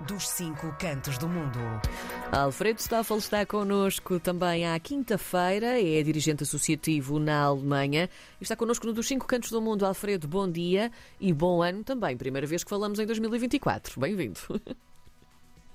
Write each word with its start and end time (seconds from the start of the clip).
dos 0.00 0.28
cinco 0.28 0.74
cantos 0.78 1.18
do 1.18 1.28
mundo. 1.28 1.58
Alfredo 2.32 2.80
Stoffel 2.80 3.18
está 3.18 3.46
connosco 3.46 4.18
também 4.18 4.66
à 4.66 4.78
quinta-feira, 4.78 5.80
é 5.80 6.02
dirigente 6.02 6.42
associativo 6.42 7.18
na 7.18 7.42
Alemanha 7.42 8.08
e 8.40 8.42
está 8.42 8.56
connosco 8.56 8.86
no 8.86 8.92
dos 8.92 9.06
cinco 9.06 9.26
cantos 9.26 9.50
do 9.50 9.60
mundo. 9.60 9.86
Alfredo, 9.86 10.26
bom 10.26 10.50
dia 10.50 10.90
e 11.20 11.32
bom 11.32 11.62
ano 11.62 11.84
também. 11.84 12.16
Primeira 12.16 12.46
vez 12.46 12.64
que 12.64 12.70
falamos 12.70 12.98
em 12.98 13.06
2024. 13.06 14.00
Bem-vindo. 14.00 14.40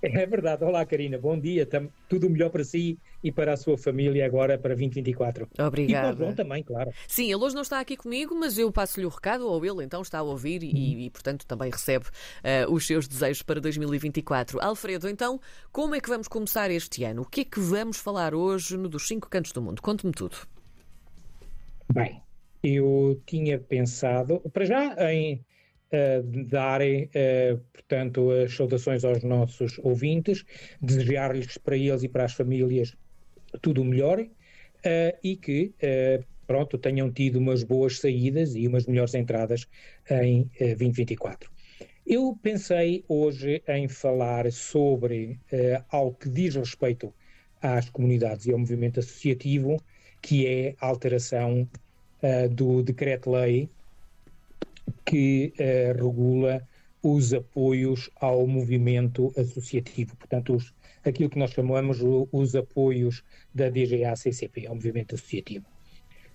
É 0.02 0.26
verdade. 0.26 0.64
Olá, 0.64 0.86
Karina. 0.86 1.18
Bom 1.18 1.38
dia. 1.38 1.68
Tudo 2.08 2.30
melhor 2.30 2.50
para 2.50 2.64
si 2.64 2.98
e 3.24 3.32
para 3.32 3.54
a 3.54 3.58
sua 3.58 3.78
família 3.78 4.26
agora 4.26 4.58
para 4.58 4.74
2024. 4.76 5.48
Obrigada. 5.60 6.08
E 6.08 6.12
para 6.12 6.16
o 6.16 6.18
João 6.18 6.36
também, 6.36 6.64
claro. 6.64 6.92
Sim, 7.08 7.26
ele 7.26 7.44
hoje 7.44 7.56
não 7.56 7.62
está 7.62 7.80
aqui 7.80 7.98
comigo, 7.98 8.34
mas 8.34 8.58
eu 8.58 8.72
passo-lhe 8.72 9.06
o 9.06 9.10
recado, 9.10 9.48
ou 9.48 9.66
ele 9.66 9.84
então 9.84 10.02
está 10.02 10.20
a 10.20 10.24
ouvir 10.24 10.64
e, 10.64 10.68
uhum. 10.68 11.00
e 11.02 11.10
portanto, 11.10 11.46
também 11.46 11.70
recebe 11.70 12.06
uh, 12.06 12.72
os 12.72 12.88
seus 12.88 13.08
desejos 13.08 13.42
para 13.42 13.60
2024. 13.60 14.62
Alfredo, 14.62 15.10
então, 15.10 15.40
como 15.72 15.96
é 15.96 16.00
que 16.00 16.10
vamos 16.10 16.28
começar 16.28 16.72
este 16.72 17.04
ano? 17.04 17.24
O 17.24 17.26
que 17.26 17.42
é 17.42 17.46
que 17.46 17.60
vamos 17.60 17.98
falar 17.98 18.34
hoje 18.34 18.78
no 18.78 18.88
dos 18.88 19.08
cinco 19.08 19.30
cantos 19.30 19.52
do 19.52 19.62
mundo? 19.62 19.82
Conte-me 19.82 20.14
tudo. 20.14 20.38
Bem, 21.92 22.22
eu 22.64 23.22
tinha 23.26 23.60
pensado, 23.60 24.40
para 24.54 24.66
já, 24.66 25.12
em 25.12 25.44
uh, 25.92 26.46
darem, 26.48 27.06
uh, 27.06 27.60
portanto, 27.74 28.32
as 28.32 28.56
saudações 28.56 29.04
aos 29.04 29.24
nossos 29.24 29.80
ouvintes, 29.80 30.44
desejar-lhes 30.82 31.58
para 31.58 31.78
eles 31.78 32.04
e 32.04 32.08
para 32.08 32.26
as 32.26 32.34
famílias 32.34 32.96
tudo 33.62 33.82
o 33.82 33.86
melhor 33.86 34.20
uh, 34.20 35.18
e 35.24 35.36
que, 35.36 35.74
pronto, 36.46 36.78
tenham 36.78 37.12
tido 37.12 37.38
umas 37.38 37.64
boas 37.64 38.00
saídas 38.00 38.56
e 38.56 38.68
umas 38.68 38.86
melhores 38.86 39.14
entradas 39.14 39.68
em 40.10 40.50
2024. 40.60 41.50
Eu 42.06 42.38
pensei 42.42 43.04
hoje 43.08 43.62
em 43.68 43.88
falar 43.88 44.52
sobre 44.52 45.40
algo 45.90 46.16
que 46.16 46.30
diz 46.30 46.56
respeito 46.56 47.14
às 47.62 47.90
comunidades 47.90 48.46
e 48.48 48.52
ao 48.52 48.58
movimento 48.58 49.00
associativo, 49.00 49.78
que 50.22 50.48
é 50.48 50.76
a 50.80 50.88
alteração 50.88 51.68
do 52.52 52.82
decreto-lei 52.82 53.70
que 55.10 55.52
uh, 55.58 56.04
regula 56.04 56.62
os 57.02 57.34
apoios 57.34 58.12
ao 58.22 58.46
movimento 58.46 59.34
associativo, 59.36 60.16
portanto, 60.16 60.54
os, 60.54 60.72
aquilo 61.04 61.32
que 61.32 61.40
nós 61.40 61.50
chamamos 61.50 62.00
o, 62.00 62.30
os 62.32 62.56
apoios 62.56 63.24
da 63.52 63.70
DGA-CCP, 63.70 64.68
ao 64.68 64.76
movimento 64.76 65.16
associativo. 65.16 65.66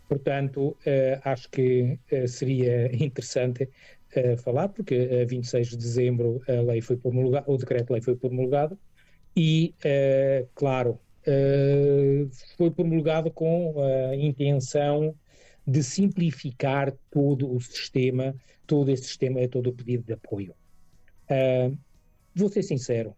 Portanto, 0.09 0.71
uh, 0.71 0.77
acho 1.25 1.49
que 1.51 1.97
uh, 2.11 2.27
seria 2.27 2.91
interessante 2.93 3.69
falar, 4.45 4.69
porque 4.69 4.95
a 5.23 5.27
26 5.27 5.71
de 5.71 5.77
dezembro 5.77 6.41
a 6.47 6.53
lei 6.53 6.81
foi 6.81 6.97
promulgada, 6.97 7.51
o 7.51 7.57
decreto-lei 7.57 8.01
foi 8.01 8.15
promulgado 8.15 8.79
e, 9.37 9.75
claro, 10.55 11.01
foi 12.57 12.71
promulgado 12.71 13.29
com 13.33 13.75
a 13.83 14.15
intenção 14.15 15.17
de 15.67 15.83
simplificar 15.83 16.93
todo 17.11 17.51
o 17.51 17.61
sistema, 17.61 18.35
todo 18.67 18.91
esse 18.91 19.05
sistema 19.05 19.41
é 19.41 19.49
todo 19.49 19.69
o 19.69 19.73
pedido 19.73 20.05
de 20.05 20.13
apoio. 20.13 20.55
Uh, 21.25 21.77
vou 22.35 22.49
ser 22.51 22.63
sincero, 22.63 23.15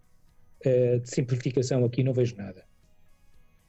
uh, 0.65 1.01
de 1.01 1.11
simplificação 1.11 1.85
aqui 1.85 2.03
não 2.03 2.13
vejo 2.13 2.37
nada. 2.37 2.65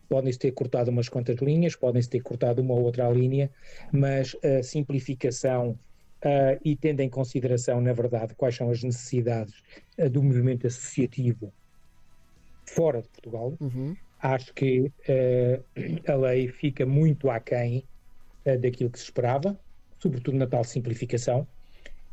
Podem-se 0.08 0.40
ter 0.40 0.52
cortado 0.52 0.92
umas 0.92 1.10
quantas 1.10 1.38
linhas, 1.38 1.76
podem-se 1.76 2.10
ter 2.10 2.22
cortado 2.22 2.62
uma 2.62 2.74
ou 2.76 2.84
outra 2.84 3.10
linha, 3.10 3.50
mas 3.92 4.36
a 4.44 4.64
simplificação 4.64 5.72
uh, 6.24 6.60
e 6.64 6.76
tendo 6.76 7.02
em 7.02 7.10
consideração, 7.10 7.82
na 7.82 7.94
verdade, 7.94 8.36
quais 8.36 8.56
são 8.56 8.70
as 8.70 8.84
necessidades 8.84 9.56
do 10.12 10.22
movimento 10.22 10.68
associativo 10.68 11.52
fora 12.64 13.02
de 13.02 13.10
Portugal, 13.10 13.54
uhum. 13.60 13.96
acho 14.22 14.54
que 14.54 14.92
a 16.08 16.16
lei 16.16 16.50
fica 16.50 16.86
muito 16.86 17.30
aquém 17.30 17.84
uh, 18.48 18.58
daquilo 18.58 18.90
que 18.90 18.98
se 18.98 19.06
esperava, 19.06 19.60
sobretudo 20.00 20.38
na 20.38 20.48
tal 20.48 20.64
simplificação. 20.64 21.48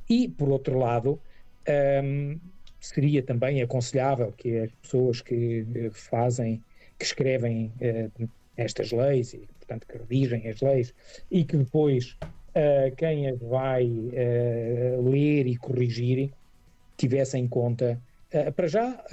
E, 0.09 0.29
por 0.29 0.49
outro 0.51 0.79
lado, 0.79 1.21
um, 2.05 2.39
seria 2.81 3.23
também 3.23 3.63
aconselhável 3.63 4.33
que 4.33 4.59
as 4.59 4.73
pessoas 4.83 5.21
que 5.23 5.67
eh, 5.75 5.91
fazem, 5.91 6.63
que 6.99 7.05
escrevem 7.05 7.73
uh, 7.81 8.29
estas 8.57 8.93
leis 8.93 9.33
e, 9.33 9.49
portanto, 9.59 9.87
que 9.87 9.97
redigem 9.97 10.47
as 10.49 10.61
leis 10.61 10.95
e 11.31 11.45
que 11.45 11.57
depois 11.57 12.19
uh, 12.21 12.95
quem 12.97 13.29
as 13.29 13.39
vai 13.41 13.87
uh, 13.87 15.11
ler 15.11 15.47
e 15.47 15.57
corrigir 15.57 16.31
tivessem 16.97 17.45
em 17.45 17.49
conta, 17.49 18.01
para 18.57 18.67
já, 18.67 19.05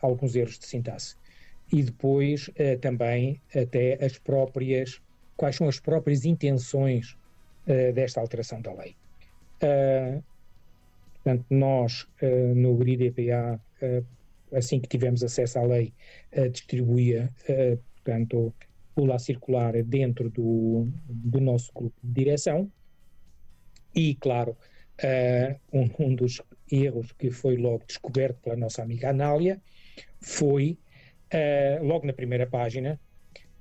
alguns 0.00 0.34
erros 0.34 0.58
de 0.58 0.66
sintaxe 0.66 1.14
e 1.72 1.84
depois 1.84 2.50
também 2.80 3.40
até 3.54 4.04
as 4.04 4.18
próprias 4.18 5.00
quais 5.40 5.56
são 5.56 5.66
as 5.66 5.80
próprias 5.80 6.26
intenções 6.26 7.16
uh, 7.66 7.94
desta 7.94 8.20
alteração 8.20 8.60
da 8.60 8.74
lei. 8.74 8.94
Uh, 9.62 10.22
portanto, 11.14 11.46
nós, 11.48 12.02
uh, 12.20 12.54
no 12.54 12.76
GRID-EPA, 12.76 13.58
assim 14.52 14.78
que 14.78 14.86
tivemos 14.86 15.24
acesso 15.24 15.58
à 15.58 15.62
lei, 15.62 15.94
distribuía, 16.52 17.32
portanto, 17.94 18.52
o 18.94 19.06
lá 19.06 19.18
circular 19.18 19.82
dentro 19.82 20.28
do, 20.28 20.86
do 21.08 21.40
nosso 21.40 21.72
grupo 21.72 21.96
de 22.02 22.12
direção 22.12 22.70
e, 23.94 24.16
claro, 24.16 24.54
um, 25.72 25.88
um, 25.98 26.14
dos 26.14 26.42
erros 26.70 27.12
que 27.12 27.30
foi 27.30 27.56
logo 27.56 27.84
descoberto 27.86 28.36
pela 28.42 28.56
nossa 28.56 28.82
amiga 28.82 29.08
Anália 29.08 29.62
foi, 30.20 30.76
logo 31.80 32.06
na 32.06 32.12
primeira 32.12 32.46
página, 32.46 33.00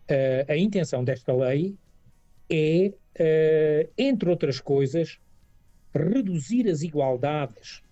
Uh, 0.09 0.51
a 0.51 0.57
intenção 0.57 1.03
desta 1.03 1.31
lei 1.31 1.75
é, 2.49 2.91
uh, 3.19 3.91
entre 3.97 4.29
outras 4.29 4.59
coisas, 4.59 5.19
reduzir 5.93 6.67
as 6.67 6.81
igualdades. 6.81 7.83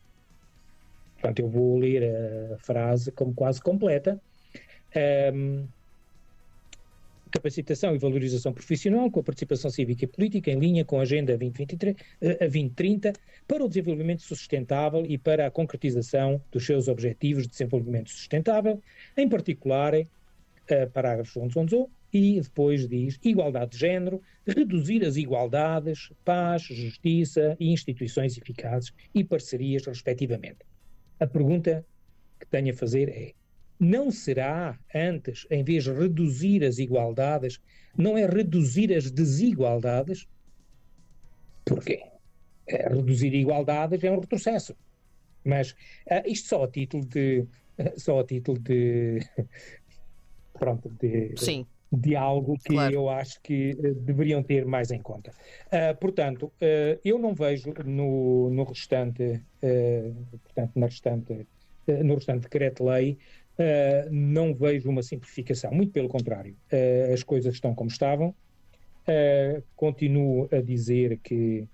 Portanto, 1.13 1.39
eu 1.39 1.47
vou 1.47 1.78
ler 1.78 2.03
a 2.53 2.57
frase 2.57 3.11
como 3.11 3.33
quase 3.33 3.61
completa. 3.61 4.19
Um, 4.95 5.00
ehm, 5.00 5.67
capacitação 7.29 7.94
e 7.94 7.97
valorização 7.97 8.53
profissional 8.53 9.11
com 9.11 9.19
a 9.19 9.23
participação 9.23 9.69
cívica 9.69 10.05
e 10.05 10.07
política 10.07 10.49
em 10.49 10.59
linha 10.59 10.85
com 10.85 10.99
a 10.99 11.03
Agenda 11.03 11.38
2023, 11.38 11.95
a 12.22 12.45
2030 12.45 13.13
para 13.47 13.63
o 13.63 13.67
desenvolvimento 13.67 14.22
sustentável 14.22 15.05
e 15.05 15.17
para 15.17 15.47
a 15.47 15.51
concretização 15.51 16.41
dos 16.51 16.66
seus 16.66 16.88
objetivos 16.88 17.44
de 17.44 17.49
desenvolvimento 17.49 18.09
sustentável, 18.09 18.81
em 19.16 19.28
particular, 19.28 19.94
uh, 19.95 20.89
parágrafo 20.94 21.39
11, 21.41 21.59
11, 21.59 21.85
e 22.12 22.40
depois 22.40 22.88
diz 22.88 23.19
igualdade 23.23 23.72
de 23.72 23.78
género, 23.78 24.22
reduzir 24.45 25.06
as 25.06 25.18
igualdades, 25.18 26.12
paz, 26.23 26.63
justiça 26.63 27.56
e 27.59 27.72
instituições 27.72 28.38
eficazes 28.38 28.94
e 29.13 29.23
parcerias, 29.23 29.85
respectivamente. 29.85 30.59
A 31.19 31.28
pergunta 31.28 31.85
que 32.40 32.47
tenho 32.47 32.72
a 32.72 32.78
fazer 32.78 33.09
é: 33.09 33.34
não 33.79 34.09
será 34.09 34.79
antes, 34.94 35.46
em 35.51 35.63
vez 35.63 35.84
de 35.84 35.91
reduzir 35.91 36.63
as 36.63 36.78
igualdades, 36.78 37.59
não 37.97 38.17
é 38.17 38.25
reduzir 38.25 38.94
as 38.94 39.12
desigualdades? 39.12 40.28
Porquê? 41.66 42.01
É, 42.67 42.90
reduzir 42.90 43.34
igualdades 43.34 44.03
é 44.03 44.12
um 44.12 44.19
retrocesso. 44.19 44.75
Mas 45.44 45.72
uh, 45.72 46.23
isto 46.25 46.47
só 46.47 46.63
a 46.63 46.67
título 46.67 47.06
de. 47.06 47.46
Uh, 47.78 48.00
só 48.00 48.19
a 48.19 48.23
título 48.23 48.59
de. 48.59 49.19
pronto, 50.57 50.90
de. 50.90 51.34
Sim 51.38 51.66
de 51.92 52.16
algo 52.16 52.58
que 52.58 52.74
claro. 52.74 52.94
eu 52.94 53.09
acho 53.09 53.42
que 53.42 53.72
uh, 53.72 53.96
deveriam 53.96 54.44
ter 54.44 54.66
mais 54.66 54.92
em 54.92 55.02
conta. 55.02 55.31
Uh, 55.68 55.98
portanto, 56.00 56.48
uh, 56.48 57.00
eu 57.03 57.18
não 57.18 57.34
vejo 57.34 57.74
no, 57.86 58.50
no 58.50 58.64
restante, 58.64 59.42
portanto, 60.44 60.72
na 60.76 60.86
restante, 60.86 61.47
no 62.03 62.16
restante 62.16 62.44
decreto-lei, 62.44 63.17
não 64.11 64.53
vejo 64.53 64.90
uma 64.90 65.02
simplificação, 65.02 65.72
muito 65.72 65.91
pelo 65.91 66.08
contrário. 66.08 66.56
as 67.11 67.23
coisas 67.23 67.56
estão 67.56 67.73
como 67.73 67.90
estavam. 67.90 68.35
continuo 69.76 70.47
a 70.52 70.61
dizer 70.61 71.17
que 71.23 71.67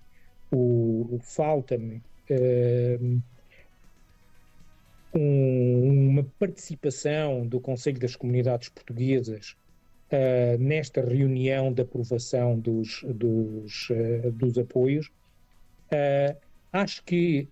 o, 0.50 1.18
falta-me 1.20 2.02
um, 5.14 6.08
uma 6.10 6.24
participação 6.38 7.46
do 7.46 7.60
Conselho 7.60 7.98
das 7.98 8.16
Comunidades 8.16 8.70
Portuguesas 8.70 9.56
uh, 10.14 10.62
nesta 10.62 11.00
reunião 11.00 11.72
de 11.72 11.82
aprovação 11.82 12.58
dos, 12.58 13.04
dos, 13.04 13.90
uh, 13.90 14.30
dos 14.32 14.56
apoios. 14.56 15.08
Uh, 15.92 16.36
acho 16.72 17.04
que, 17.04 17.46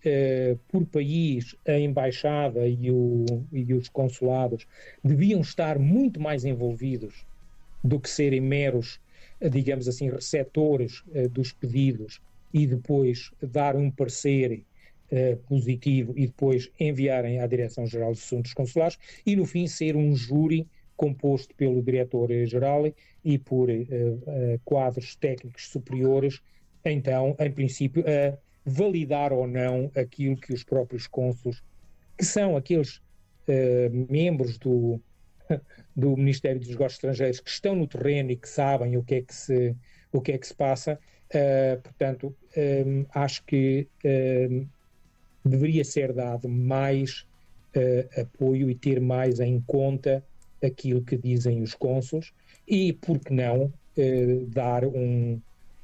por 0.67 0.85
país, 0.85 1.55
a 1.65 1.79
embaixada 1.79 2.67
e, 2.67 2.91
o, 2.91 3.25
e 3.53 3.73
os 3.73 3.89
consulados 3.89 4.67
deviam 5.05 5.41
estar 5.41 5.79
muito 5.79 6.19
mais 6.21 6.45
envolvidos 6.45 7.25
do 7.85 8.01
que 8.01 8.11
serem 8.11 8.41
meros, 8.41 8.99
digamos 9.49 9.87
assim, 9.87 10.11
receptores 10.11 11.05
dos 11.31 11.53
pedidos 11.53 12.21
e 12.53 12.67
depois 12.67 13.31
dar 13.41 13.77
um 13.77 13.93
parecer 13.93 14.65
positivo 15.47 16.15
e 16.17 16.27
depois 16.27 16.69
enviarem 16.81 17.39
à 17.39 17.47
Direção-Geral 17.47 18.11
dos 18.11 18.25
Assuntos 18.25 18.53
Consulares 18.53 18.99
e, 19.25 19.37
no 19.37 19.47
fim, 19.47 19.69
ser 19.69 19.95
um 19.95 20.17
júri 20.17 20.67
composto 21.03 21.53
pelo 21.57 21.83
Diretor-Geral 21.83 22.93
e 23.25 23.37
por 23.37 23.69
uh, 23.69 23.73
uh, 23.73 24.61
quadros 24.65 25.17
técnicos 25.17 25.67
superiores, 25.67 26.41
então, 26.85 27.35
em 27.41 27.51
princípio, 27.51 28.05
a 28.07 28.39
validar 28.65 29.33
ou 29.33 29.49
não 29.49 29.91
aquilo 29.97 30.37
que 30.37 30.53
os 30.53 30.63
próprios 30.63 31.09
cônsules, 31.09 31.61
que 32.17 32.25
são 32.25 32.57
aqueles 32.57 33.01
membros 34.09 34.57
do, 34.57 35.01
do 35.97 36.17
Ministério 36.17 36.61
dos 36.61 36.69
Negócios 36.69 36.95
Estrangeiros 36.95 37.41
que 37.41 37.51
estão 37.51 37.75
no 37.75 37.89
terreno 37.89 38.31
e 38.31 38.37
que 38.37 38.49
sabem 38.49 38.97
o 38.97 39.03
que 39.03 39.17
é 39.17 39.23
que 39.23 39.35
se, 39.35 39.75
o 40.13 40.21
que 40.21 40.31
é 40.31 40.39
que 40.39 40.47
se 40.47 40.55
passa, 40.55 40.97
portanto, 41.83 42.35
um, 42.57 43.05
acho 43.13 43.45
que 43.45 43.89
deveria 45.45 45.85
ser 45.85 46.13
dado 46.13 46.49
mais 46.49 47.27
uh, 47.77 48.21
apoio 48.21 48.71
e 48.71 48.75
ter 48.75 49.01
mais 49.01 49.41
em 49.41 49.61
conta 49.61 50.25
aquilo 50.63 51.03
que 51.03 51.17
dizem 51.17 51.63
os 51.63 51.75
cônsules 51.75 52.33
e, 52.67 52.93
por 52.93 53.19
que 53.19 53.33
não, 53.33 53.65
uh, 53.65 54.47
dar 54.49 54.85
um, 54.85 55.41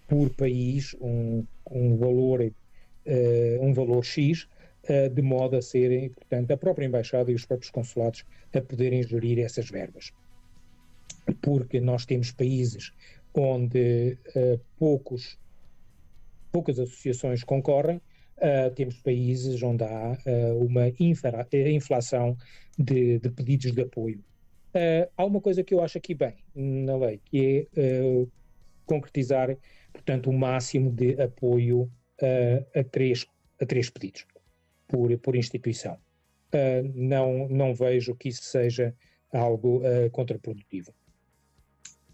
por 0.06 0.30
país 0.30 0.94
um, 1.00 1.44
um 1.70 1.96
valor, 1.96 2.40
uh, 2.42 2.52
um 3.60 3.72
valor 3.72 4.04
X, 4.04 4.48
de 5.12 5.20
modo 5.20 5.54
a 5.54 5.60
serem, 5.60 6.08
portanto, 6.08 6.50
a 6.50 6.56
própria 6.56 6.86
Embaixada 6.86 7.30
e 7.30 7.34
os 7.34 7.44
próprios 7.44 7.70
consulados 7.70 8.24
a 8.54 8.60
poderem 8.62 9.02
gerir 9.02 9.38
essas 9.38 9.68
verbas. 9.68 10.12
Porque 11.42 11.78
nós 11.78 12.06
temos 12.06 12.32
países 12.32 12.90
onde 13.34 14.16
poucos 14.78 15.36
poucas 16.50 16.78
associações 16.78 17.44
concorrem, 17.44 18.00
uh, 18.38 18.74
temos 18.74 18.96
países 18.98 19.62
onde 19.62 19.84
há 19.84 20.18
uh, 20.26 20.64
uma 20.64 20.88
infra, 20.98 21.46
eh, 21.52 21.70
inflação 21.70 22.36
de, 22.78 23.18
de, 23.18 23.30
pedidos 23.30 23.72
de 23.72 23.82
apoio. 23.82 24.22
Uh, 24.78 25.10
há 25.16 25.24
uma 25.24 25.40
coisa 25.40 25.64
que 25.64 25.74
eu 25.74 25.82
acho 25.82 25.98
aqui 25.98 26.14
bem 26.14 26.36
na 26.54 26.96
lei, 26.96 27.20
que 27.24 27.68
é 27.76 28.26
concretizar, 28.86 29.56
portanto, 29.92 30.30
o 30.30 30.32
máximo 30.32 30.90
de 30.92 31.20
apoio 31.20 31.90
a, 32.74 32.84
três, 32.84 33.26
a 33.60 33.66
três 33.66 33.90
pedidos 33.90 34.24
por, 34.86 35.16
por 35.18 35.36
instituição. 35.36 35.98
não, 36.94 37.48
não 37.48 37.74
vejo 37.74 38.14
que 38.14 38.28
isso 38.28 38.44
seja 38.44 38.94
algo 39.32 39.82
contraprodutivo. 40.12 40.94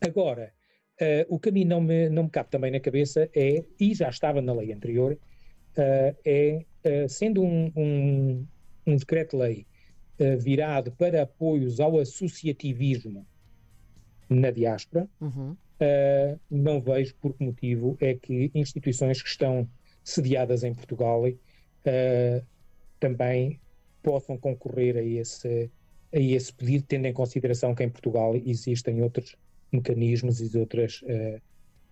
Agora, 0.01 0.53
Uh, 1.01 1.27
o 1.29 1.41
que 1.41 1.49
a 1.49 1.53
mim 1.53 1.65
não 1.65 1.81
me, 1.81 2.09
não 2.09 2.25
me 2.25 2.31
cabe 2.31 2.51
também 2.51 2.71
na 2.71 2.79
cabeça 2.79 3.29
é, 3.35 3.65
e 3.81 3.95
já 3.95 4.09
estava 4.09 4.41
na 4.41 4.55
lei 4.55 4.73
anterior, 4.73 5.15
uh, 5.15 6.17
é, 6.25 6.65
uh, 6.87 7.09
sendo 7.09 7.43
um, 7.43 7.73
um, 7.75 8.47
um 8.87 8.97
decreto-lei 8.97 9.67
virado 10.39 10.93
para 10.93 11.23
apoios 11.23 11.81
ao 11.81 11.99
associativismo 11.99 13.27
na 14.29 14.51
diáspora, 14.51 15.09
uhum. 15.21 15.57
não 16.51 16.81
vejo 16.81 17.15
por 17.17 17.35
que 17.35 17.45
motivo 17.45 17.97
é 18.01 18.15
que 18.15 18.51
instituições 18.55 19.21
que 19.21 19.29
estão 19.29 19.69
sediadas 20.05 20.63
em 20.63 20.73
Portugal 20.73 21.25
também 23.01 23.61
possam 24.05 24.37
concorrer 24.37 24.97
a 24.97 25.03
esse, 25.03 25.71
a 26.13 26.21
esse 26.21 26.53
pedido, 26.53 26.85
tendo 26.87 27.07
em 27.07 27.13
consideração 27.13 27.75
que 27.75 27.83
em 27.83 27.89
Portugal 27.89 28.37
existem 28.37 29.03
outros 29.03 29.35
mecanismos 29.73 30.41
e 30.41 30.59
outras 30.59 31.03
uh, 31.03 31.41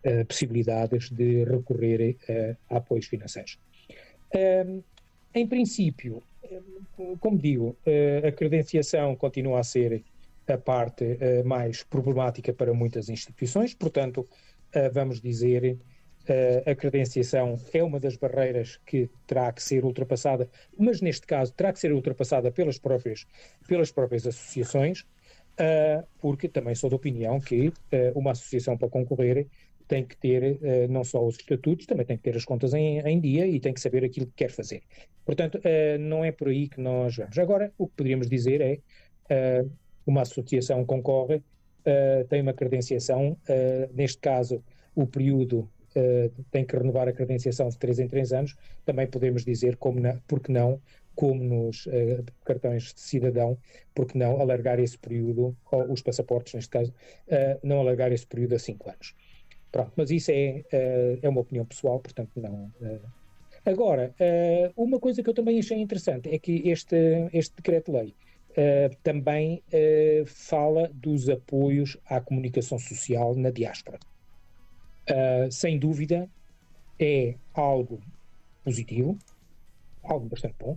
uh, 0.06 0.24
possibilidades 0.26 1.10
de 1.10 1.44
recorrer 1.44 2.16
uh, 2.28 2.56
a 2.70 2.76
apoios 2.76 3.06
financeiros. 3.06 3.58
Um, 4.34 4.82
em 5.34 5.46
princípio, 5.46 6.22
como 7.20 7.38
digo, 7.38 7.76
a 8.26 8.32
credenciação 8.32 9.16
continua 9.16 9.60
a 9.60 9.64
ser 9.64 10.04
a 10.46 10.58
parte 10.58 11.18
mais 11.44 11.82
problemática 11.82 12.52
para 12.52 12.74
muitas 12.74 13.08
instituições, 13.08 13.74
portanto, 13.74 14.28
vamos 14.92 15.20
dizer, 15.20 15.78
a 16.66 16.74
credenciação 16.74 17.58
é 17.72 17.82
uma 17.82 17.98
das 17.98 18.16
barreiras 18.16 18.78
que 18.84 19.08
terá 19.26 19.52
que 19.52 19.62
ser 19.62 19.84
ultrapassada, 19.84 20.48
mas 20.78 21.00
neste 21.00 21.26
caso 21.26 21.52
terá 21.52 21.72
que 21.72 21.78
ser 21.80 21.92
ultrapassada 21.92 22.50
pelas 22.50 22.78
próprias, 22.78 23.26
pelas 23.66 23.90
próprias 23.90 24.26
associações, 24.26 25.06
porque 26.20 26.48
também 26.48 26.74
sou 26.74 26.90
da 26.90 26.96
opinião 26.96 27.40
que 27.40 27.72
uma 28.14 28.32
associação 28.32 28.76
para 28.76 28.88
concorrer 28.88 29.46
tem 29.92 30.04
que 30.06 30.16
ter 30.16 30.42
uh, 30.42 30.90
não 30.90 31.04
só 31.04 31.22
os 31.22 31.36
estatutos, 31.36 31.84
também 31.84 32.06
tem 32.06 32.16
que 32.16 32.22
ter 32.22 32.34
as 32.34 32.46
contas 32.46 32.72
em, 32.72 33.00
em 33.00 33.20
dia 33.20 33.46
e 33.46 33.60
tem 33.60 33.74
que 33.74 33.80
saber 33.80 34.02
aquilo 34.02 34.26
que 34.26 34.32
quer 34.36 34.50
fazer. 34.50 34.82
Portanto, 35.22 35.60
não 36.00 36.24
é 36.24 36.32
por 36.32 36.48
aí 36.48 36.66
que 36.66 36.80
nós 36.80 37.14
vamos. 37.16 37.38
Agora, 37.38 37.72
o 37.78 37.86
que 37.86 37.94
poderíamos 37.94 38.28
dizer 38.28 38.60
é 38.60 39.64
uma 40.04 40.22
associação 40.22 40.84
concorre, 40.84 41.40
tem 42.28 42.42
uma 42.42 42.52
credenciação, 42.52 43.36
neste 43.94 44.18
caso, 44.18 44.64
o 44.96 45.06
período 45.06 45.68
Uh, 45.94 46.32
tem 46.50 46.64
que 46.64 46.74
renovar 46.74 47.06
a 47.06 47.12
credenciação 47.12 47.68
de 47.68 47.76
3 47.76 47.98
em 47.98 48.08
3 48.08 48.32
anos, 48.32 48.56
também 48.82 49.06
podemos 49.06 49.44
dizer, 49.44 49.76
como 49.76 50.00
na, 50.00 50.18
porque 50.26 50.50
não, 50.50 50.80
como 51.14 51.42
nos 51.44 51.86
uh, 51.86 52.24
cartões 52.44 52.94
de 52.94 53.00
cidadão, 53.00 53.58
porque 53.94 54.16
não 54.16 54.40
alargar 54.40 54.80
esse 54.80 54.96
período, 54.98 55.56
ou 55.70 55.92
os 55.92 56.02
passaportes 56.02 56.54
neste 56.54 56.70
caso, 56.70 56.92
uh, 57.28 57.60
não 57.62 57.80
alargar 57.80 58.12
esse 58.12 58.26
período 58.26 58.54
a 58.54 58.58
5 58.58 58.88
anos. 58.88 59.14
Pronto, 59.72 59.92
mas 59.96 60.10
isso 60.10 60.30
é, 60.30 60.62
uh, 60.72 61.18
é 61.22 61.28
uma 61.28 61.40
opinião 61.40 61.64
pessoal, 61.64 61.98
portanto 61.98 62.30
não... 62.36 62.70
Agora, 63.64 64.12
uma 64.76 64.98
coisa 64.98 65.22
que 65.22 65.30
eu 65.30 65.34
também 65.34 65.56
achei 65.60 65.78
interessante 65.78 66.28
é 66.28 66.36
que 66.36 66.68
este, 66.68 66.96
este 67.32 67.54
decreto-lei 67.54 68.12
também 69.04 69.62
fala 70.26 70.90
dos 70.92 71.28
apoios 71.28 71.96
à 72.06 72.20
comunicação 72.20 72.76
social 72.76 73.36
na 73.36 73.50
diáspora. 73.50 74.00
sem 75.52 75.78
dúvida, 75.78 76.28
é 76.98 77.36
algo 77.54 78.00
positivo, 78.64 79.16
algo 80.02 80.28
bastante 80.28 80.56
bom, 80.58 80.76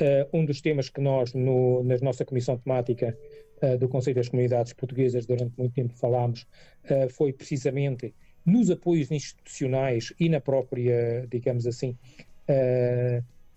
Uh, 0.00 0.26
um 0.36 0.44
dos 0.44 0.60
temas 0.60 0.88
que 0.88 1.00
nós, 1.00 1.32
no, 1.34 1.84
na 1.84 1.96
nossa 1.98 2.24
comissão 2.24 2.58
temática 2.58 3.16
uh, 3.62 3.78
do 3.78 3.88
Conselho 3.88 4.16
das 4.16 4.28
Comunidades 4.28 4.72
Portuguesas, 4.72 5.24
durante 5.24 5.56
muito 5.56 5.72
tempo 5.72 5.94
falámos, 5.94 6.48
uh, 6.90 7.08
foi 7.10 7.32
precisamente 7.32 8.12
nos 8.44 8.70
apoios 8.70 9.08
institucionais 9.12 10.12
e 10.18 10.28
na 10.28 10.40
própria, 10.40 11.26
digamos 11.30 11.66
assim, 11.66 11.96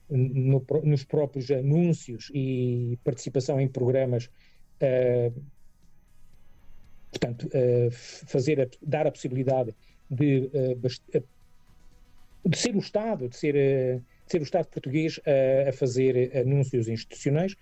no, 0.09 0.65
nos 0.83 1.03
próprios 1.03 1.51
anúncios 1.51 2.31
e 2.33 2.97
participação 3.03 3.59
em 3.59 3.67
programas, 3.67 4.29
portanto, 7.11 7.49
fazer, 8.27 8.61
a, 8.61 8.67
dar 8.81 9.07
a 9.07 9.11
possibilidade 9.11 9.75
de, 10.09 10.49
de 12.45 12.57
ser 12.57 12.73
o 12.73 12.79
Estado, 12.79 13.27
de 13.27 13.35
ser 13.35 14.01
ser 14.31 14.41
o 14.41 14.43
Estado 14.43 14.67
português 14.67 15.19
a, 15.25 15.69
a 15.69 15.73
fazer 15.73 16.35
anúncios 16.37 16.87
institucionais. 16.87 17.55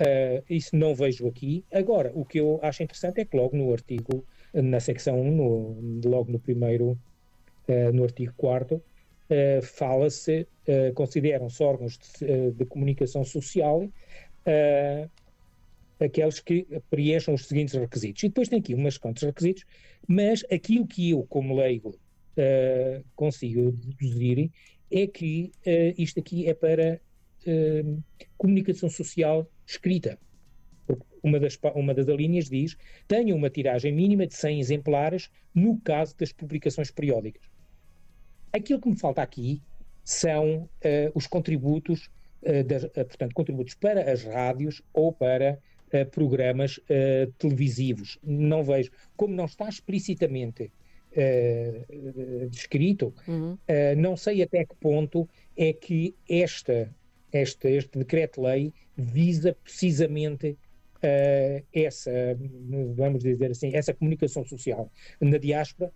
Uh, 0.00 0.42
isso 0.48 0.74
não 0.74 0.94
vejo 0.94 1.26
aqui. 1.28 1.62
Agora, 1.70 2.10
o 2.14 2.24
que 2.24 2.40
eu 2.40 2.58
acho 2.62 2.82
interessante 2.82 3.20
é 3.20 3.24
que 3.24 3.36
logo 3.36 3.54
no 3.54 3.70
artigo, 3.70 4.24
na 4.54 4.80
secção 4.80 5.20
1, 5.20 5.30
no, 5.30 6.08
logo 6.08 6.32
no 6.32 6.38
primeiro, 6.38 6.98
uh, 7.68 7.92
no 7.92 8.04
artigo 8.04 8.32
4 8.38 8.76
uh, 8.76 8.82
fala-se, 9.62 10.46
consideram-se 10.94 11.60
órgãos 11.64 11.98
de, 11.98 12.52
de, 12.52 12.64
comunicação 12.64 13.24
social 13.24 13.88
aqueles 15.98 16.38
que 16.38 16.64
preencham 16.88 17.34
os 17.34 17.46
seguintes 17.46 17.74
requisitos. 17.74 18.22
E 18.22 18.28
depois 18.28 18.48
tem 18.48 18.60
aqui 18.60 18.72
umas 18.72 18.96
quantos 18.96 19.24
requisitos, 19.24 19.64
mas 20.06 20.44
aquilo 20.50 20.86
que 20.86 21.10
eu, 21.10 21.26
como 21.28 21.56
leigo, 21.56 21.98
consigo 23.16 23.72
deduzir 23.72 24.48
é 24.90 25.06
que 25.06 25.52
uh, 25.66 25.94
isto 25.96 26.20
aqui 26.20 26.48
é 26.48 26.54
para 26.54 27.00
uh, 27.46 28.02
comunicação 28.36 28.90
social 28.90 29.48
escrita. 29.66 30.18
Uma 31.22 31.38
das, 31.38 31.58
uma 31.74 31.94
das 31.94 32.08
alíneas 32.08 32.48
diz: 32.48 32.76
tenha 33.06 33.34
uma 33.34 33.50
tiragem 33.50 33.92
mínima 33.92 34.26
de 34.26 34.34
100 34.34 34.60
exemplares 34.60 35.30
no 35.54 35.78
caso 35.80 36.16
das 36.16 36.32
publicações 36.32 36.90
periódicas. 36.90 37.42
Aquilo 38.52 38.80
que 38.80 38.88
me 38.88 38.98
falta 38.98 39.22
aqui 39.22 39.62
são 40.02 40.62
uh, 40.62 40.68
os 41.14 41.26
contributos, 41.26 42.08
das, 42.66 42.86
portanto, 42.86 43.34
contributos 43.34 43.74
para 43.74 44.10
as 44.10 44.24
rádios 44.24 44.80
ou 44.94 45.12
para 45.12 45.58
programas 46.10 46.80
televisivos. 47.36 48.18
Não 48.22 48.64
vejo. 48.64 48.90
Como 49.14 49.34
não 49.34 49.44
está 49.44 49.68
explicitamente 49.68 50.72
uh, 51.16 52.48
descrito, 52.48 53.14
uhum. 53.26 53.52
uh, 53.52 53.96
não 53.96 54.16
sei 54.16 54.42
até 54.42 54.64
que 54.64 54.74
ponto 54.76 55.28
é 55.56 55.72
que 55.72 56.14
esta, 56.28 56.88
esta, 57.32 57.68
este 57.68 57.98
decreto-lei 57.98 58.72
visa 58.96 59.56
precisamente 59.62 60.50
uh, 60.50 61.64
essa, 61.72 62.10
vamos 62.94 63.22
dizer 63.22 63.50
assim, 63.50 63.74
essa 63.74 63.94
comunicação 63.94 64.44
social 64.44 64.90
na 65.20 65.38
diáspora, 65.38 65.92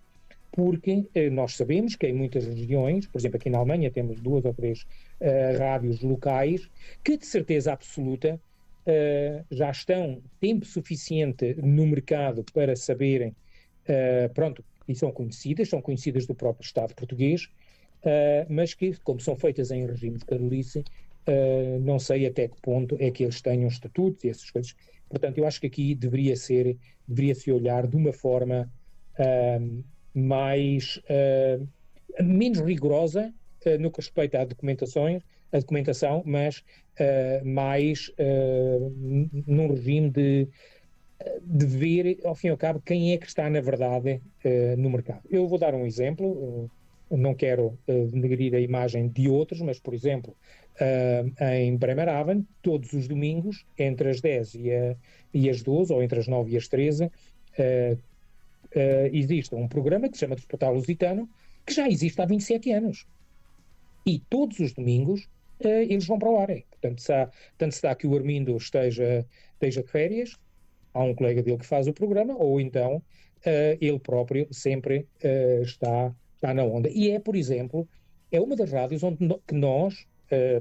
porque 0.51 1.05
nós 1.33 1.57
sabemos 1.57 1.97
que 1.97 2.07
em 2.07 2.13
muitas 2.13 2.45
regiões, 2.45 3.05
por 3.07 3.19
exemplo, 3.19 3.35
aqui 3.35 3.49
na 3.49 3.57
Alemanha 3.57 3.91
temos 3.91 4.21
duas 4.21 4.45
ou 4.45 4.53
três 4.53 4.87
rádios 5.59 5.99
locais 5.99 6.69
que, 7.03 7.17
de 7.17 7.25
certeza 7.25 7.73
absoluta, 7.73 8.39
uh, 8.85 9.45
já 9.51 9.71
estão 9.71 10.21
tempo 10.39 10.65
suficiente 10.65 11.55
no 11.55 11.85
mercado 11.87 12.43
para 12.53 12.75
saberem, 12.75 13.29
uh, 13.29 14.33
pronto, 14.33 14.63
e 14.87 14.95
são 14.95 15.11
conhecidas, 15.11 15.69
são 15.69 15.81
conhecidas 15.81 16.25
do 16.25 16.35
próprio 16.35 16.65
Estado 16.65 16.93
português, 16.95 17.49
mas 18.49 18.73
que, 18.73 18.95
como 19.03 19.19
são 19.19 19.35
feitas 19.35 19.71
em 19.71 19.85
regime 19.85 20.17
de 20.17 20.25
carolice, 20.25 20.83
não 21.81 21.97
sei 21.97 22.27
até 22.27 22.47
que 22.47 22.61
ponto 22.61 22.95
é 22.99 23.09
que 23.09 23.23
eles 23.23 23.41
tenham 23.41 23.67
estatutos 23.67 24.23
e 24.23 24.29
essas 24.29 24.51
coisas. 24.51 24.75
Portanto, 25.09 25.39
eu 25.39 25.47
acho 25.47 25.59
que 25.59 25.67
aqui 25.67 25.95
deveria 25.95 26.35
ser, 26.35 26.77
deveria 27.07 27.33
se 27.33 27.51
olhar 27.51 27.87
de 27.87 27.95
uma 27.95 28.13
forma 28.13 28.71
mais 30.13 31.01
menos 32.23 32.59
rigorosa 32.59 33.33
uh, 33.65 33.79
no 33.79 33.91
que 33.91 34.01
respeita 34.01 34.41
à 34.41 34.45
documentações, 34.45 35.23
a 35.51 35.59
documentação, 35.59 36.23
mas 36.25 36.59
uh, 36.99 37.45
mais 37.45 38.09
uh, 38.19 38.93
num 39.47 39.67
regime 39.67 40.09
de, 40.09 40.47
de 41.41 41.65
ver, 41.65 42.19
ao 42.23 42.35
fim 42.35 42.47
e 42.47 42.49
ao 42.51 42.57
cabo, 42.57 42.81
quem 42.81 43.13
é 43.13 43.17
que 43.17 43.27
está 43.27 43.49
na 43.49 43.61
verdade 43.61 44.21
no 44.77 44.89
mercado. 44.89 45.21
Eu 45.29 45.47
vou 45.47 45.57
dar 45.57 45.73
um 45.73 45.85
exemplo, 45.85 46.69
não 47.09 47.33
quero 47.33 47.77
denegrir 47.87 48.53
a 48.53 48.59
imagem 48.59 49.07
de 49.07 49.27
outros, 49.27 49.59
mas, 49.61 49.79
por 49.79 49.93
exemplo, 49.93 50.35
em 51.53 51.75
Bremerhaven, 51.75 52.45
todos 52.61 52.93
os 52.93 53.07
domingos, 53.07 53.65
entre 53.77 54.09
as 54.09 54.21
10 54.21 54.55
e, 54.55 54.71
a, 54.71 54.95
e 55.33 55.49
as 55.49 55.63
12, 55.63 55.91
ou 55.91 56.03
entre 56.03 56.19
as 56.19 56.27
9 56.27 56.51
e 56.51 56.57
as 56.57 56.67
13, 56.67 57.09
existe 59.11 59.55
um 59.55 59.67
programa 59.67 60.09
que 60.09 60.15
se 60.15 60.21
chama 60.21 60.35
Despertar 60.35 60.71
Lusitano, 60.71 61.27
que 61.65 61.73
já 61.73 61.87
existe 61.89 62.21
há 62.21 62.25
27 62.25 62.71
anos 62.71 63.07
e 64.05 64.19
todos 64.29 64.59
os 64.59 64.71
domingos 64.73 65.23
uh, 65.61 65.67
eles 65.67 66.05
vão 66.05 66.19
para 66.19 66.29
o 66.29 66.37
ar. 66.37 66.47
Portanto, 66.47 67.01
se 67.01 67.11
há, 67.11 67.29
tanto 67.57 67.75
se 67.75 67.81
dá 67.81 67.95
que 67.95 68.05
o 68.05 68.15
Armindo 68.15 68.55
esteja, 68.55 69.25
esteja 69.53 69.81
de 69.81 69.89
férias, 69.89 70.37
há 70.93 71.03
um 71.03 71.15
colega 71.15 71.41
dele 71.41 71.57
que 71.57 71.65
faz 71.65 71.87
o 71.87 71.93
programa, 71.93 72.35
ou 72.37 72.61
então 72.61 72.97
uh, 72.97 73.03
ele 73.79 73.99
próprio 73.99 74.47
sempre 74.51 75.07
uh, 75.23 75.61
está, 75.61 76.13
está 76.35 76.53
na 76.53 76.63
onda. 76.63 76.89
E 76.89 77.11
é, 77.11 77.19
por 77.19 77.35
exemplo, 77.35 77.87
é 78.31 78.39
uma 78.41 78.55
das 78.55 78.71
rádios 78.71 79.03
onde 79.03 79.25
no, 79.25 79.39
que 79.39 79.53
nós, 79.53 80.07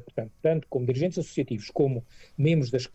portanto, 0.05 0.31
tanto 0.43 0.69
como 0.69 0.87
dirigentes 0.87 1.19
associativos, 1.19 1.71
como 1.71 2.05
membros 2.37 2.71
das, 2.71 2.89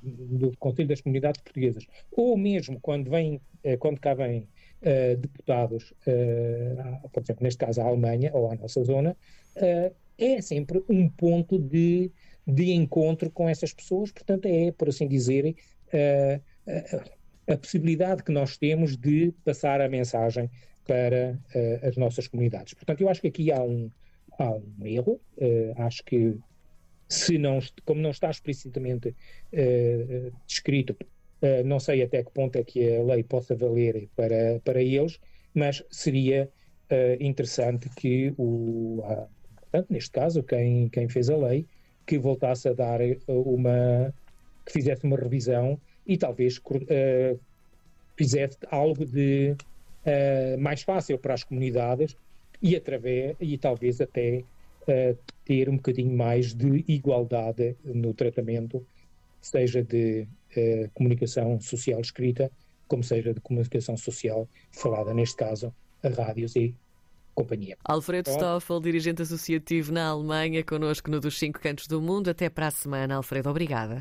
do 0.00 0.56
Conselho 0.56 0.88
das 0.88 1.00
Comunidades 1.00 1.42
Portuguesas, 1.42 1.84
ou 2.12 2.36
mesmo 2.38 2.78
quando, 2.80 3.10
vem, 3.10 3.40
quando 3.80 4.00
cá 4.00 4.14
vêm 4.14 4.48
uh, 4.82 5.16
deputados, 5.16 5.92
uh, 6.06 7.08
por 7.10 7.22
exemplo, 7.22 7.44
neste 7.44 7.58
caso 7.58 7.80
à 7.80 7.84
Alemanha 7.84 8.30
ou 8.34 8.50
à 8.50 8.56
nossa 8.56 8.82
zona, 8.82 9.16
uh, 9.56 9.94
é 10.18 10.40
sempre 10.40 10.82
um 10.88 11.08
ponto 11.08 11.58
de, 11.58 12.10
de 12.46 12.72
encontro 12.72 13.30
com 13.30 13.48
essas 13.48 13.72
pessoas, 13.72 14.12
portanto, 14.12 14.46
é, 14.46 14.70
por 14.72 14.88
assim 14.88 15.08
dizer, 15.08 15.56
a 17.48 17.56
possibilidade 17.56 18.22
que 18.22 18.32
nós 18.32 18.56
temos 18.56 18.96
de 18.96 19.32
passar 19.44 19.80
a 19.80 19.88
mensagem 19.88 20.50
para 20.86 21.38
as 21.82 21.96
nossas 21.96 22.26
comunidades. 22.26 22.74
Portanto, 22.74 23.00
eu 23.00 23.08
acho 23.08 23.20
que 23.20 23.28
aqui 23.28 23.52
há 23.52 23.62
um, 23.62 23.90
há 24.38 24.50
um 24.50 24.84
erro, 24.84 25.20
acho 25.76 26.04
que 26.04 26.36
se 27.08 27.38
não, 27.38 27.60
como 27.84 28.00
não 28.00 28.10
está 28.10 28.30
explicitamente 28.30 29.14
descrito 30.46 30.96
Uh, 31.42 31.64
não 31.64 31.80
sei 31.80 32.04
até 32.04 32.22
que 32.22 32.30
ponto 32.30 32.54
é 32.54 32.62
que 32.62 32.96
a 32.96 33.02
lei 33.02 33.24
possa 33.24 33.56
valer 33.56 34.08
para, 34.14 34.60
para 34.64 34.80
eles, 34.80 35.18
mas 35.52 35.82
seria 35.90 36.48
uh, 36.88 37.20
interessante 37.20 37.90
que 37.96 38.32
o, 38.38 39.00
uh, 39.00 39.26
portanto, 39.56 39.90
neste 39.90 40.12
caso, 40.12 40.40
quem, 40.44 40.88
quem 40.88 41.08
fez 41.08 41.28
a 41.28 41.36
lei, 41.36 41.66
que 42.06 42.16
voltasse 42.16 42.68
a 42.68 42.72
dar 42.72 43.00
uma, 43.26 44.14
que 44.64 44.72
fizesse 44.72 45.04
uma 45.04 45.16
revisão 45.16 45.80
e 46.06 46.16
talvez 46.16 46.60
fizesse 48.16 48.58
algo 48.70 49.04
de 49.04 49.54
mais 50.58 50.82
fácil 50.82 51.18
para 51.18 51.34
as 51.34 51.44
comunidades 51.44 52.16
e 52.60 52.76
através, 52.76 53.36
e 53.40 53.58
talvez 53.58 54.00
até 54.00 54.44
ter 55.44 55.68
um 55.68 55.76
bocadinho 55.76 56.16
mais 56.16 56.54
de 56.54 56.84
igualdade 56.88 57.76
no 57.84 58.12
tratamento, 58.14 58.84
seja 59.40 59.82
de 59.82 60.26
comunicação 60.94 61.60
social 61.60 62.00
escrita, 62.00 62.50
como 62.88 63.02
seja 63.02 63.32
de 63.32 63.40
comunicação 63.40 63.96
social 63.96 64.48
falada, 64.70 65.14
neste 65.14 65.36
caso, 65.36 65.74
a 66.02 66.08
rádios 66.08 66.54
e 66.56 66.74
companhia. 67.34 67.76
Alfredo 67.84 68.28
Stoffel, 68.30 68.80
dirigente 68.80 69.22
associativo 69.22 69.90
na 69.90 70.08
Alemanha, 70.08 70.62
connosco 70.62 71.10
no 71.10 71.18
dos 71.18 71.38
Cinco 71.38 71.58
Cantos 71.58 71.86
do 71.86 72.02
Mundo. 72.02 72.28
Até 72.28 72.50
para 72.50 72.66
a 72.66 72.70
semana, 72.70 73.14
Alfredo. 73.14 73.48
Obrigada. 73.48 74.00